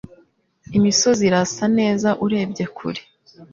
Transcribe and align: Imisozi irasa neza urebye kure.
Imisozi 0.77 1.21
irasa 1.29 1.65
neza 1.79 2.09
urebye 2.25 2.65
kure. 2.77 3.01